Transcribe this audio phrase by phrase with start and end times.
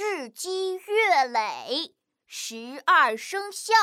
[0.00, 1.92] 日积月累，
[2.26, 3.74] 十二生肖。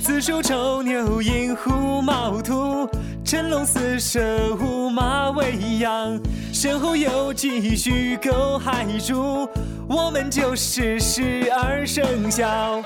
[0.00, 2.88] 子鼠丑牛寅虎卯兔，
[3.24, 6.16] 辰龙巳蛇午马未羊，
[6.54, 9.48] 身后有鸡戌狗亥猪，
[9.88, 12.80] 我们就是十二生肖。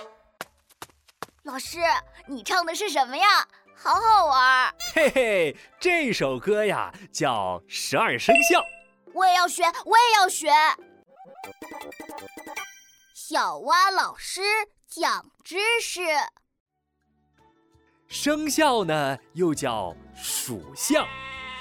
[1.43, 1.81] 老师，
[2.27, 3.47] 你唱的是什么呀？
[3.75, 4.75] 好好玩！
[4.95, 8.61] 嘿嘿，这首歌呀叫《十二生肖》。
[9.13, 10.49] 我也要学，我也要学。
[13.15, 14.41] 小蛙老师
[14.89, 16.01] 讲知识。
[18.09, 21.07] 生肖呢又叫属相，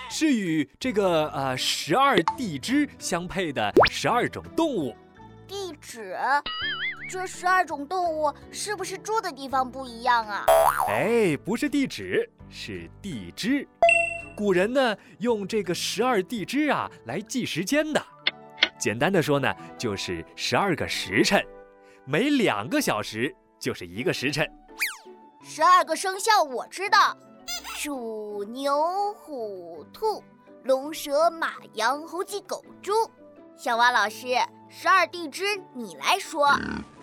[0.10, 4.96] 是与这个呃十二地支相配的十二种动物。
[5.48, 6.16] 地址？
[7.10, 10.46] 这十二种动物是不是住的地方不一样啊？
[10.88, 13.68] 哎，不是地址，是地支。
[14.36, 18.04] 古人呢用这个十二地支啊来记时间的。
[18.86, 21.44] 简单的说呢，就是十二个时辰，
[22.06, 24.48] 每两个小时就是一个时辰。
[25.44, 27.18] 十二个生肖我知道：
[27.76, 30.24] 鼠、牛、虎、兔、
[30.66, 32.94] 龙、蛇、马、羊、猴、鸡、狗、猪。
[33.58, 34.28] 小蛙老师，
[34.70, 36.48] 十二地支你来说。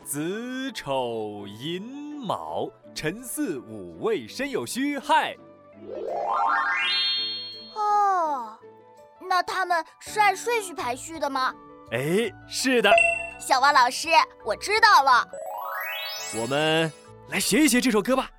[0.05, 5.37] 子丑寅卯辰巳午未申酉戌亥。
[7.75, 8.57] 哦，
[9.29, 11.53] 那他们是按顺序排序的吗？
[11.93, 12.91] 哎，是的。
[13.39, 14.09] 小蛙老师，
[14.47, 15.29] 我知道了。
[16.35, 16.91] 我们
[17.29, 18.31] 来学一学这首歌吧。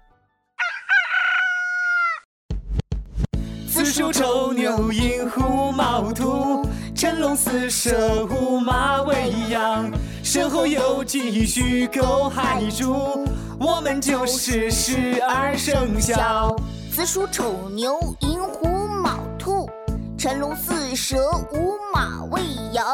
[3.69, 6.67] 子鼠丑牛寅虎卯兔。
[6.95, 9.91] 辰龙巳蛇午马未羊，
[10.23, 13.27] 身后有鸡戌狗亥猪，
[13.59, 16.55] 我们就是十二生肖。
[16.91, 19.69] 子鼠丑牛寅虎卯兔，
[20.17, 22.85] 辰龙巳蛇午马未羊，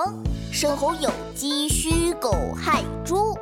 [0.52, 3.38] 申猴酉鸡戌狗亥猪，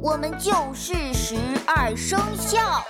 [0.00, 2.82] 我们就是十二生肖。